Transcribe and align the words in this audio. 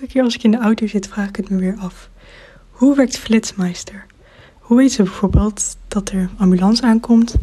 Elke 0.00 0.12
keer 0.12 0.22
als 0.22 0.34
ik 0.34 0.42
in 0.42 0.50
de 0.50 0.58
auto 0.58 0.86
zit, 0.86 1.08
vraag 1.08 1.28
ik 1.28 1.36
het 1.36 1.50
me 1.50 1.58
weer 1.58 1.76
af. 1.80 2.08
Hoe 2.70 2.96
werkt 2.96 3.18
Flitsmeister? 3.18 4.06
Hoe 4.58 4.76
weet 4.76 4.92
ze 4.92 5.02
bijvoorbeeld 5.02 5.76
dat 5.88 6.08
er 6.08 6.18
een 6.18 6.30
ambulance 6.38 6.82
aankomt, 6.82 7.34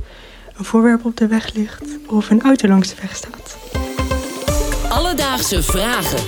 een 0.57 0.65
voorwerp 0.65 1.05
op 1.05 1.17
de 1.17 1.27
weg 1.27 1.53
ligt 1.53 1.83
of 2.07 2.29
een 2.29 2.41
auto 2.41 2.67
langs 2.67 2.89
de 2.89 2.95
weg 3.01 3.15
staat? 3.15 3.57
Alledaagse 4.89 5.63
vragen. 5.63 6.19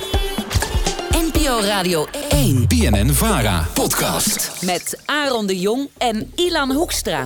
NPO 1.11 1.59
Radio 1.61 2.05
1 2.29 2.67
BNN 2.67 3.09
Vara 3.09 3.65
podcast. 3.73 4.61
met 4.65 5.01
Aaron 5.05 5.47
de 5.47 5.59
Jong 5.59 5.89
en 5.97 6.31
Ilan 6.35 6.71
Hoekstra. 6.71 7.25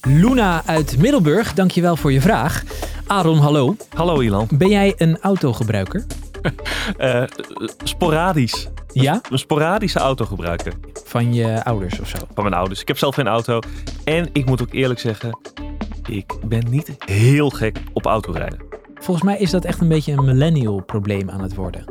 Luna 0.00 0.62
uit 0.66 0.98
Middelburg, 0.98 1.54
dankjewel 1.54 1.96
voor 1.96 2.12
je 2.12 2.20
vraag. 2.20 2.62
Aaron, 3.06 3.38
hallo. 3.38 3.76
Hallo 3.94 4.20
Ilan. 4.20 4.48
Ben 4.52 4.68
jij 4.68 4.94
een 4.96 5.18
autogebruiker? 5.20 6.04
Eh, 6.96 7.22
sporadisch. 7.84 8.68
Ja? 8.92 9.20
Een 9.30 9.38
sporadische 9.38 9.98
autogebruiker 9.98 10.72
Van 11.04 11.34
je 11.34 11.64
ouders 11.64 12.00
of 12.00 12.08
zo? 12.08 12.16
van 12.34 12.44
mijn 12.44 12.54
ouders. 12.54 12.80
Ik 12.80 12.88
heb 12.88 12.98
zelf 12.98 13.14
geen 13.14 13.26
auto. 13.28 13.58
En 14.04 14.28
ik 14.32 14.46
moet 14.46 14.62
ook 14.62 14.72
eerlijk 14.72 15.00
zeggen, 15.00 15.38
ik 16.08 16.34
ben 16.44 16.64
niet 16.70 16.96
heel 17.04 17.50
gek 17.50 17.78
op 17.92 18.06
autorijden. 18.06 18.58
Volgens 18.94 19.26
mij 19.26 19.38
is 19.38 19.50
dat 19.50 19.64
echt 19.64 19.80
een 19.80 19.88
beetje 19.88 20.12
een 20.12 20.24
millennial 20.24 20.82
probleem 20.82 21.30
aan 21.30 21.42
het 21.42 21.54
worden. 21.54 21.84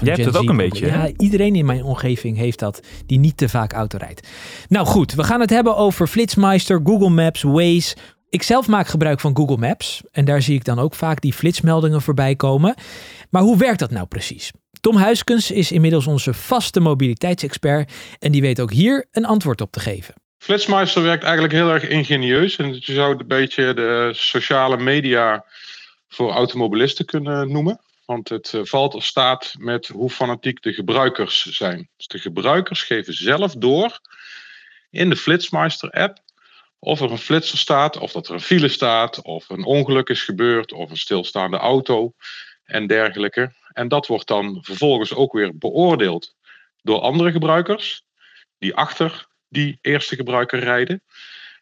Jij 0.00 0.12
hebt 0.12 0.24
het 0.24 0.36
ook 0.36 0.48
een 0.48 0.56
beetje? 0.56 0.86
Ja, 0.86 1.10
iedereen 1.16 1.54
in 1.54 1.66
mijn 1.66 1.84
omgeving 1.84 2.36
heeft 2.36 2.58
dat, 2.58 2.80
die 3.06 3.18
niet 3.18 3.36
te 3.36 3.48
vaak 3.48 3.72
auto 3.72 3.98
rijdt. 3.98 4.28
Nou 4.68 4.86
goed, 4.86 5.14
we 5.14 5.24
gaan 5.24 5.40
het 5.40 5.50
hebben 5.50 5.76
over 5.76 6.06
Flitsmeister, 6.06 6.80
Google 6.84 7.10
Maps, 7.10 7.42
Waze. 7.42 7.96
Ik 8.32 8.42
zelf 8.42 8.68
maak 8.68 8.86
gebruik 8.86 9.20
van 9.20 9.36
Google 9.36 9.56
Maps. 9.56 10.02
En 10.12 10.24
daar 10.24 10.42
zie 10.42 10.54
ik 10.54 10.64
dan 10.64 10.78
ook 10.78 10.94
vaak 10.94 11.20
die 11.20 11.32
flitsmeldingen 11.32 12.02
voorbij 12.02 12.36
komen. 12.36 12.74
Maar 13.30 13.42
hoe 13.42 13.56
werkt 13.56 13.78
dat 13.78 13.90
nou 13.90 14.06
precies? 14.06 14.50
Tom 14.80 14.96
Huiskens 14.96 15.50
is 15.50 15.72
inmiddels 15.72 16.06
onze 16.06 16.34
vaste 16.34 16.80
mobiliteitsexpert. 16.80 17.92
En 18.18 18.32
die 18.32 18.40
weet 18.40 18.60
ook 18.60 18.72
hier 18.72 19.06
een 19.10 19.24
antwoord 19.24 19.60
op 19.60 19.72
te 19.72 19.80
geven. 19.80 20.14
Flitsmeister 20.38 21.02
werkt 21.02 21.22
eigenlijk 21.22 21.52
heel 21.52 21.70
erg 21.70 21.88
ingenieus. 21.88 22.56
En 22.56 22.74
je 22.74 22.92
zou 22.92 23.10
het 23.12 23.20
een 23.20 23.26
beetje 23.26 23.74
de 23.74 24.10
sociale 24.14 24.76
media 24.76 25.44
voor 26.08 26.30
automobilisten 26.30 27.04
kunnen 27.04 27.52
noemen. 27.52 27.80
Want 28.04 28.28
het 28.28 28.54
eh, 28.54 28.60
valt 28.64 28.94
of 28.94 29.04
staat 29.04 29.54
met 29.58 29.86
hoe 29.86 30.10
fanatiek 30.10 30.62
de 30.62 30.72
gebruikers 30.72 31.42
zijn. 31.42 31.88
Dus 31.96 32.06
de 32.06 32.18
gebruikers 32.18 32.82
geven 32.82 33.14
zelf 33.14 33.54
door 33.54 34.00
in 34.90 35.10
de 35.10 35.16
Flitsmeister-app 35.16 36.20
of 36.84 37.00
er 37.00 37.10
een 37.10 37.18
flitser 37.18 37.58
staat, 37.58 37.98
of 37.98 38.12
dat 38.12 38.28
er 38.28 38.34
een 38.34 38.40
file 38.40 38.68
staat, 38.68 39.22
of 39.22 39.48
een 39.48 39.64
ongeluk 39.64 40.08
is 40.08 40.22
gebeurd, 40.22 40.72
of 40.72 40.90
een 40.90 40.96
stilstaande 40.96 41.56
auto 41.56 42.12
en 42.64 42.86
dergelijke. 42.86 43.52
En 43.72 43.88
dat 43.88 44.06
wordt 44.06 44.26
dan 44.26 44.58
vervolgens 44.62 45.14
ook 45.14 45.32
weer 45.32 45.58
beoordeeld 45.58 46.34
door 46.80 47.00
andere 47.00 47.32
gebruikers 47.32 48.02
die 48.58 48.74
achter 48.74 49.26
die 49.48 49.78
eerste 49.80 50.16
gebruiker 50.16 50.58
rijden. 50.58 51.02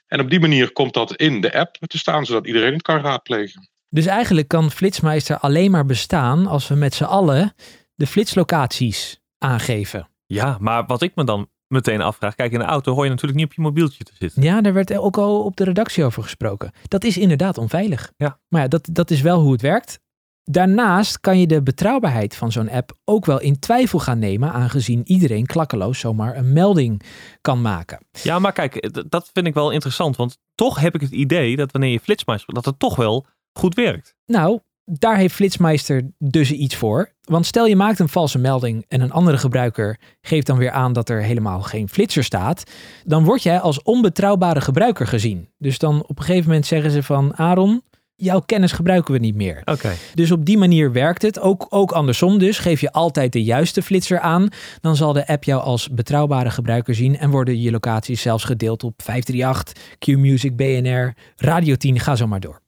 En 0.06 0.20
op 0.20 0.30
die 0.30 0.40
manier 0.40 0.72
komt 0.72 0.94
dat 0.94 1.16
in 1.16 1.40
de 1.40 1.52
app 1.52 1.76
te 1.86 1.98
staan, 1.98 2.24
zodat 2.24 2.46
iedereen 2.46 2.72
het 2.72 2.82
kan 2.82 3.00
raadplegen. 3.00 3.68
Dus 3.88 4.06
eigenlijk 4.06 4.48
kan 4.48 4.70
Flitsmeister 4.70 5.38
alleen 5.38 5.70
maar 5.70 5.86
bestaan 5.86 6.46
als 6.46 6.68
we 6.68 6.74
met 6.74 6.94
z'n 6.94 7.04
allen 7.04 7.54
de 7.94 8.06
flitslocaties 8.06 9.20
aangeven. 9.38 10.08
Ja, 10.26 10.56
maar 10.60 10.86
wat 10.86 11.02
ik 11.02 11.14
me 11.14 11.24
dan 11.24 11.48
meteen 11.70 12.00
afvraag. 12.00 12.34
Kijk, 12.34 12.52
in 12.52 12.58
de 12.58 12.64
auto 12.64 12.94
hoor 12.94 13.04
je 13.04 13.10
natuurlijk 13.10 13.38
niet 13.38 13.48
op 13.48 13.54
je 13.54 13.62
mobieltje 13.62 14.04
te 14.04 14.12
zitten. 14.18 14.42
Ja, 14.42 14.60
daar 14.60 14.72
werd 14.72 14.96
ook 14.96 15.18
al 15.18 15.44
op 15.44 15.56
de 15.56 15.64
redactie 15.64 16.04
over 16.04 16.22
gesproken. 16.22 16.72
Dat 16.88 17.04
is 17.04 17.16
inderdaad 17.16 17.58
onveilig. 17.58 18.12
Ja. 18.16 18.38
Maar 18.48 18.60
ja, 18.60 18.68
dat, 18.68 18.88
dat 18.92 19.10
is 19.10 19.20
wel 19.20 19.40
hoe 19.40 19.52
het 19.52 19.60
werkt. 19.60 20.00
Daarnaast 20.44 21.20
kan 21.20 21.38
je 21.38 21.46
de 21.46 21.62
betrouwbaarheid 21.62 22.36
van 22.36 22.52
zo'n 22.52 22.70
app 22.70 22.92
ook 23.04 23.26
wel 23.26 23.40
in 23.40 23.58
twijfel 23.58 23.98
gaan 23.98 24.18
nemen, 24.18 24.52
aangezien 24.52 25.00
iedereen 25.04 25.46
klakkeloos 25.46 25.98
zomaar 25.98 26.36
een 26.36 26.52
melding 26.52 27.02
kan 27.40 27.60
maken. 27.60 28.06
Ja, 28.22 28.38
maar 28.38 28.52
kijk, 28.52 28.90
dat 29.10 29.30
vind 29.32 29.46
ik 29.46 29.54
wel 29.54 29.70
interessant. 29.70 30.16
Want 30.16 30.38
toch 30.54 30.80
heb 30.80 30.94
ik 30.94 31.00
het 31.00 31.10
idee 31.10 31.56
dat 31.56 31.72
wanneer 31.72 31.90
je 31.90 32.00
flitsmeister, 32.00 32.54
dat 32.54 32.64
het 32.64 32.78
toch 32.78 32.96
wel 32.96 33.26
goed 33.52 33.74
werkt. 33.74 34.14
Nou, 34.26 34.60
daar 34.98 35.16
heeft 35.16 35.34
Flitsmeister 35.34 36.10
dus 36.18 36.52
iets 36.52 36.76
voor. 36.76 37.12
Want 37.20 37.46
stel 37.46 37.66
je 37.66 37.76
maakt 37.76 37.98
een 37.98 38.08
valse 38.08 38.38
melding 38.38 38.84
en 38.88 39.00
een 39.00 39.12
andere 39.12 39.38
gebruiker 39.38 39.98
geeft 40.20 40.46
dan 40.46 40.58
weer 40.58 40.70
aan 40.70 40.92
dat 40.92 41.08
er 41.08 41.22
helemaal 41.22 41.60
geen 41.60 41.88
flitser 41.88 42.24
staat, 42.24 42.62
dan 43.04 43.24
word 43.24 43.42
jij 43.42 43.60
als 43.60 43.82
onbetrouwbare 43.82 44.60
gebruiker 44.60 45.06
gezien. 45.06 45.48
Dus 45.58 45.78
dan 45.78 46.04
op 46.06 46.18
een 46.18 46.24
gegeven 46.24 46.48
moment 46.48 46.66
zeggen 46.66 46.90
ze 46.90 47.02
van 47.02 47.36
Aaron, 47.36 47.82
jouw 48.20 48.40
kennis 48.40 48.72
gebruiken 48.72 49.14
we 49.14 49.20
niet 49.20 49.34
meer. 49.34 49.62
Oké. 49.64 49.92
Dus 50.14 50.30
op 50.30 50.44
die 50.44 50.58
manier 50.58 50.92
werkt 50.92 51.22
het. 51.22 51.40
Ook, 51.40 51.66
ook 51.68 51.92
andersom 51.92 52.38
dus. 52.38 52.58
Geef 52.58 52.80
je 52.80 52.92
altijd 52.92 53.32
de 53.32 53.42
juiste 53.42 53.82
flitser 53.82 54.20
aan. 54.20 54.48
Dan 54.80 54.96
zal 54.96 55.12
de 55.12 55.26
app 55.26 55.44
jou 55.44 55.62
als 55.62 55.88
betrouwbare 55.88 56.50
gebruiker 56.50 56.94
zien. 56.94 57.18
En 57.18 57.30
worden 57.30 57.60
je 57.60 57.70
locaties 57.70 58.22
zelfs 58.22 58.44
gedeeld 58.44 58.84
op 58.84 59.02
538, 59.02 59.98
Q-Music, 59.98 60.56
BNR, 60.56 61.14
Radio 61.36 61.74
10. 61.74 62.00
Ga 62.00 62.16
zo 62.16 62.26
maar 62.26 62.40
door. 62.40 62.60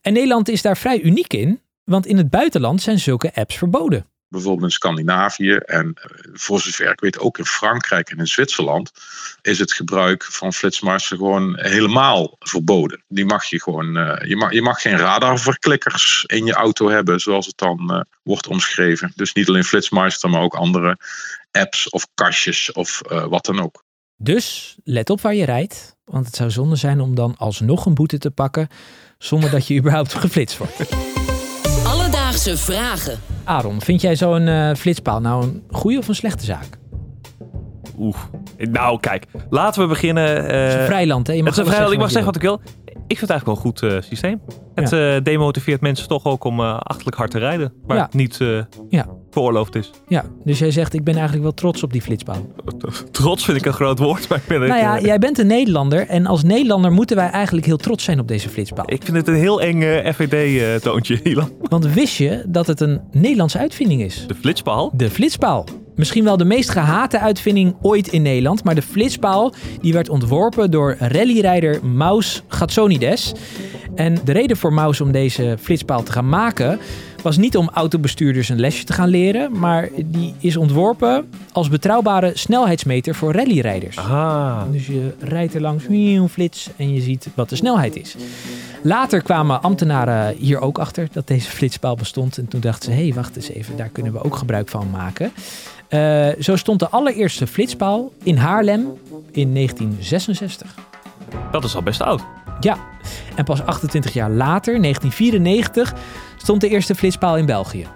En 0.00 0.12
Nederland 0.12 0.48
is 0.48 0.62
daar 0.62 0.76
vrij 0.76 1.00
uniek 1.00 1.32
in. 1.32 1.60
Want 1.84 2.06
in 2.06 2.16
het 2.16 2.30
buitenland 2.30 2.82
zijn 2.82 2.98
zulke 2.98 3.34
apps 3.34 3.56
verboden. 3.56 4.06
Bijvoorbeeld 4.28 4.64
in 4.64 4.70
Scandinavië 4.70 5.52
en 5.52 5.94
eh, 5.94 6.10
voor 6.32 6.60
zover 6.60 6.90
ik 6.90 7.00
weet 7.00 7.18
ook 7.18 7.38
in 7.38 7.44
Frankrijk 7.44 8.10
en 8.10 8.18
in 8.18 8.26
Zwitserland 8.26 8.92
is 9.42 9.58
het 9.58 9.72
gebruik 9.72 10.24
van 10.24 10.52
Flitsmeister 10.52 11.16
gewoon 11.16 11.58
helemaal 11.58 12.36
verboden. 12.38 13.04
Die 13.08 13.24
mag 13.24 13.44
je 13.44 13.62
gewoon, 13.62 13.96
eh, 13.96 14.28
je, 14.28 14.36
mag, 14.36 14.52
je 14.52 14.62
mag 14.62 14.82
geen 14.82 14.96
radarverklikkers 14.96 16.24
in 16.26 16.46
je 16.46 16.52
auto 16.52 16.88
hebben 16.88 17.20
zoals 17.20 17.46
het 17.46 17.58
dan 17.58 17.90
eh, 17.90 18.00
wordt 18.22 18.46
omschreven. 18.46 19.12
Dus 19.14 19.32
niet 19.32 19.48
alleen 19.48 19.64
Flitsmeister, 19.64 20.30
maar 20.30 20.42
ook 20.42 20.54
andere 20.54 20.98
apps 21.50 21.88
of 21.88 22.06
kastjes 22.14 22.72
of 22.72 23.00
wat 23.08 23.44
dan 23.44 23.60
ook. 23.60 23.84
Dus 24.16 24.76
let 24.84 25.10
op 25.10 25.20
waar 25.20 25.34
je 25.34 25.44
rijdt. 25.44 25.96
Want 26.04 26.26
het 26.26 26.36
zou 26.36 26.50
zonde 26.50 26.76
zijn 26.76 27.00
om 27.00 27.14
dan 27.14 27.36
alsnog 27.36 27.86
een 27.86 27.94
boete 27.94 28.18
te 28.18 28.30
pakken. 28.30 28.68
zonder 29.18 29.50
dat 29.50 29.66
je 29.66 29.78
überhaupt 29.78 30.14
geflitst 30.24 30.58
wordt. 30.58 31.23
Alledaagse 32.34 32.72
vragen. 32.72 33.18
Aaron, 33.44 33.80
vind 33.80 34.00
jij 34.00 34.16
zo'n 34.16 34.48
eh, 34.48 34.74
flitspaal 34.74 35.20
nou 35.20 35.42
een 35.44 35.62
goede 35.70 35.98
of 35.98 36.08
een 36.08 36.14
slechte 36.14 36.44
zaak? 36.44 36.78
Oeh. 37.98 38.16
Nou, 38.58 39.00
kijk. 39.00 39.26
Laten 39.50 39.82
we 39.82 39.88
beginnen. 39.88 40.48
eh, 40.48 40.60
Het 40.62 40.68
is 40.72 40.74
een 40.80 40.84
vrijland, 40.86 41.26
hè? 41.26 41.32
Je 41.32 41.42
het 41.42 41.48
is 41.50 41.56
een 41.56 41.62
alles 41.62 41.74
vrijland. 41.74 41.94
Ik 41.94 42.00
mag 42.00 42.10
zeggen 42.10 42.32
wat 42.32 42.36
ik 42.36 42.42
wil. 42.42 42.60
Ik 43.06 43.18
vind 43.18 43.20
het 43.20 43.30
eigenlijk 43.30 43.44
wel 43.44 43.54
een 43.54 43.60
goed 43.60 43.82
eh, 43.82 44.08
systeem. 44.08 44.40
Het 44.74 44.92
eh, 44.92 45.16
demotiveert 45.22 45.80
mensen 45.80 46.08
toch 46.08 46.24
ook 46.24 46.44
om 46.44 46.60
eh 46.60 46.76
achterlijk 46.78 47.16
hard 47.16 47.30
te 47.30 47.38
rijden. 47.38 47.72
Waar 47.86 47.96
Ja. 47.96 48.02
het 48.02 48.14
niet 48.14 48.40
eh, 48.40 48.58
Ja. 48.88 49.06
Veroorloofd 49.34 49.74
is. 49.74 49.90
Ja, 50.08 50.24
dus 50.44 50.58
jij 50.58 50.70
zegt 50.70 50.94
ik 50.94 51.04
ben 51.04 51.14
eigenlijk 51.14 51.42
wel 51.42 51.54
trots 51.54 51.82
op 51.82 51.92
die 51.92 52.02
flitspaal. 52.02 52.46
Trots 53.10 53.44
vind 53.44 53.58
ik 53.58 53.66
een 53.66 53.72
groot 53.72 53.98
woord, 53.98 54.28
maar 54.28 54.38
ik 54.38 54.46
ben 54.46 54.60
Nou 54.60 54.80
ja, 54.80 54.96
eh, 54.96 55.04
jij 55.04 55.18
bent 55.18 55.38
een 55.38 55.46
Nederlander 55.46 56.06
en 56.08 56.26
als 56.26 56.42
Nederlander 56.42 56.92
moeten 56.92 57.16
wij 57.16 57.30
eigenlijk 57.30 57.66
heel 57.66 57.76
trots 57.76 58.04
zijn 58.04 58.20
op 58.20 58.28
deze 58.28 58.48
flitspaal. 58.48 58.84
Ik 58.90 59.02
vind 59.02 59.16
het 59.16 59.28
een 59.28 59.34
heel 59.34 59.60
eng 59.60 59.82
eh, 59.82 60.12
FVD-toontje, 60.12 61.22
Ilan. 61.30 61.50
Want 61.60 61.86
wist 61.86 62.16
je 62.16 62.44
dat 62.46 62.66
het 62.66 62.80
een 62.80 63.00
Nederlandse 63.12 63.58
uitvinding 63.58 64.02
is? 64.02 64.24
De 64.26 64.34
flitspaal? 64.34 64.90
De 64.94 65.10
flitspaal. 65.10 65.66
Misschien 65.94 66.24
wel 66.24 66.36
de 66.36 66.44
meest 66.44 66.70
gehate 66.70 67.18
uitvinding 67.18 67.74
ooit 67.82 68.08
in 68.08 68.22
Nederland, 68.22 68.64
maar 68.64 68.74
de 68.74 68.82
flitspaal 68.82 69.54
die 69.80 69.92
werd 69.92 70.08
ontworpen 70.08 70.70
door 70.70 70.96
rallyrijder 70.98 71.86
Maus 71.86 72.42
Gatsonides. 72.48 73.32
En 73.94 74.18
de 74.24 74.32
reden 74.32 74.56
voor 74.56 74.72
Maus 74.72 75.00
om 75.00 75.12
deze 75.12 75.56
flitspaal 75.60 76.02
te 76.02 76.12
gaan 76.12 76.28
maken 76.28 76.78
was 77.24 77.36
niet 77.36 77.56
om 77.56 77.70
autobestuurders 77.72 78.48
een 78.48 78.60
lesje 78.60 78.84
te 78.84 78.92
gaan 78.92 79.08
leren, 79.08 79.58
maar 79.58 79.88
die 80.04 80.34
is 80.38 80.56
ontworpen 80.56 81.28
als 81.52 81.68
betrouwbare 81.68 82.30
snelheidsmeter 82.34 83.14
voor 83.14 83.32
rallyrijders. 83.32 83.98
Ah. 83.98 84.62
Dus 84.70 84.86
je 84.86 85.14
rijdt 85.18 85.54
er 85.54 85.60
langs, 85.60 85.84
een 85.88 86.28
flits 86.28 86.68
en 86.76 86.94
je 86.94 87.00
ziet 87.00 87.28
wat 87.34 87.48
de 87.48 87.56
snelheid 87.56 87.96
is. 87.96 88.16
Later 88.82 89.22
kwamen 89.22 89.62
ambtenaren 89.62 90.36
hier 90.36 90.60
ook 90.60 90.78
achter 90.78 91.08
dat 91.12 91.26
deze 91.26 91.50
flitspaal 91.50 91.94
bestond. 91.94 92.38
En 92.38 92.48
toen 92.48 92.60
dachten 92.60 92.92
ze, 92.92 92.98
hé, 92.98 93.04
hey, 93.04 93.14
wacht 93.14 93.36
eens 93.36 93.48
even, 93.48 93.76
daar 93.76 93.88
kunnen 93.88 94.12
we 94.12 94.24
ook 94.24 94.36
gebruik 94.36 94.68
van 94.68 94.90
maken. 94.90 95.32
Eh, 95.88 96.28
zo 96.40 96.56
stond 96.56 96.78
de 96.78 96.88
allereerste 96.88 97.46
flitspaal 97.46 98.12
in 98.22 98.36
Haarlem 98.36 98.80
in 99.30 99.54
1966. 99.54 100.74
Dat 101.50 101.64
is 101.64 101.74
al 101.74 101.82
best 101.82 102.00
oud. 102.00 102.22
Ja, 102.60 102.76
en 103.34 103.44
pas 103.44 103.62
28 103.62 104.12
jaar 104.12 104.30
later, 104.30 104.80
1994, 104.80 105.94
stond 106.44 106.60
de 106.60 106.68
eerste 106.68 106.94
flitspaal 106.94 107.36
in 107.36 107.46
België. 107.46 107.86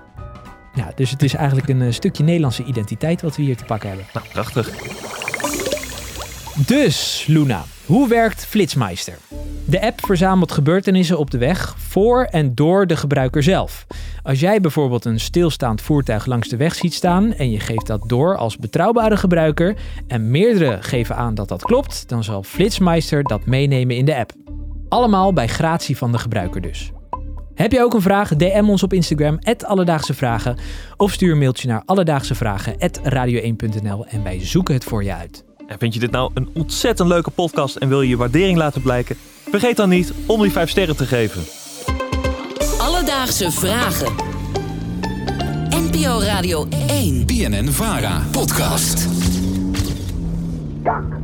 Ja, 0.75 0.93
dus 0.95 1.11
het 1.11 1.23
is 1.23 1.35
eigenlijk 1.35 1.69
een 1.69 1.83
eh, 1.83 1.93
stukje 1.93 2.25
Nederlandse 2.25 2.65
identiteit 2.65 3.23
wat 3.23 3.37
we 3.37 3.43
hier 3.43 3.57
te 3.57 3.65
pakken 3.65 3.89
hebben. 3.89 4.07
Nou, 4.13 4.27
prachtig. 4.33 4.71
Dus, 6.67 7.25
Luna, 7.27 7.65
hoe 7.87 8.09
werkt 8.09 8.47
Flitsmeister? 8.47 9.19
De 9.65 9.81
app 9.81 10.07
verzamelt 10.07 10.53
gebeurtenissen 10.53 11.19
op 11.19 11.31
de 11.31 11.39
weg 11.39 11.75
voor 11.79 12.23
en 12.25 12.55
door 12.55 12.87
de 12.87 12.97
gebruiker 12.97 13.43
zelf. 13.43 13.87
Als 14.23 14.41
jij 14.41 14.61
bijvoorbeeld 14.61 15.05
een 15.05 15.21
stilstaand 15.21 15.83
voertuig 15.83 16.27
langs 16.27 16.49
de 16.49 16.57
weg 16.57 16.75
ziet 16.75 16.95
staan 16.95 17.33
en 17.33 17.51
je 17.51 17.61
geeft 17.61 17.87
dat 17.87 18.03
door 18.07 18.37
als 18.37 18.57
betrouwbare 18.57 19.17
gebruiker 19.17 19.77
en 20.07 20.31
meerdere 20.31 20.79
geven 20.81 21.17
aan 21.17 21.35
dat 21.35 21.49
dat 21.49 21.63
klopt, 21.63 22.09
dan 22.09 22.25
zal 22.25 22.43
Flitsmeister 22.43 23.23
dat 23.23 23.47
meenemen 23.47 23.97
in 23.97 24.05
de 24.05 24.17
app. 24.17 24.33
Allemaal 24.89 25.33
bij 25.33 25.49
gratie 25.49 25.97
van 25.97 26.13
de 26.13 26.19
gebruiker 26.19 26.61
dus. 26.61 26.93
Heb 27.59 27.73
jij 27.73 27.83
ook 27.83 27.95
een 27.95 28.03
vraag? 28.03 28.37
DM 28.37 28.65
ons 28.69 28.83
op 28.83 28.93
Instagram, 28.93 29.39
Alledaagse 29.67 30.15
Vragen. 30.15 30.57
Of 30.97 31.13
stuur 31.13 31.33
een 31.33 31.39
mailtje 31.39 31.69
naar 31.69 31.83
alledaagsevragen.radio1.nl 31.85 34.07
en 34.07 34.23
wij 34.23 34.47
zoeken 34.47 34.75
het 34.75 34.85
voor 34.85 35.05
je 35.05 35.15
uit. 35.15 35.45
En 35.67 35.79
vind 35.79 35.95
je 35.95 36.01
dit 36.01 36.11
nou 36.11 36.31
een 36.35 36.49
ontzettend 36.55 37.09
leuke 37.09 37.31
podcast 37.31 37.77
en 37.77 37.89
wil 37.89 38.03
je 38.03 38.09
je 38.09 38.17
waardering 38.17 38.59
laten 38.59 38.83
blijken? 38.83 39.17
Vergeet 39.51 39.77
dan 39.77 39.89
niet 39.89 40.13
om 40.27 40.43
die 40.43 40.51
5 40.51 40.71
sterren 40.71 40.97
te 40.97 41.07
geven. 41.07 41.43
Alledaagse 42.79 43.51
Vragen. 43.51 44.13
NPO 45.71 46.21
Radio 46.21 46.67
1. 46.89 47.27
BNN 47.27 47.69
Vara 47.69 48.23
podcast. 48.31 49.09
Dank. 50.83 51.18